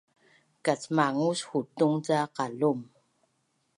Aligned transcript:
kacmangus 0.65 1.39
hutung 1.49 1.95
ca 2.05 2.19
qalum 2.35 2.79